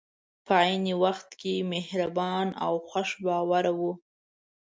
[0.45, 3.91] په عین وخت کې مهربان او خوش باوره وو.